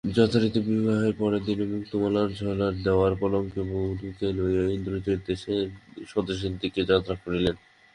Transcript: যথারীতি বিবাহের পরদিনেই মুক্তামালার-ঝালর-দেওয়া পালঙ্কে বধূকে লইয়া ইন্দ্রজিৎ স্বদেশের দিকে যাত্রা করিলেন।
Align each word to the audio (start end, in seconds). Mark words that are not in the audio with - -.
যথারীতি 0.09 0.59
বিবাহের 0.67 1.13
পরদিনেই 1.19 1.71
মুক্তামালার-ঝালর-দেওয়া 1.73 3.07
পালঙ্কে 3.21 3.61
বধূকে 3.69 4.27
লইয়া 4.37 4.63
ইন্দ্রজিৎ 4.75 5.25
স্বদেশের 6.11 6.53
দিকে 6.61 6.81
যাত্রা 6.89 7.15
করিলেন। 7.23 7.55